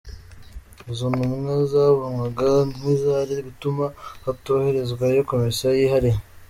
Izo 0.91 1.05
ntumwa 1.13 1.51
zabonwaga 1.71 2.49
nk’izari 2.75 3.33
gutuma 3.47 3.85
hatoherezwayo 4.25 5.19
komisiyo 5.29 5.69
yihariye. 5.79 6.19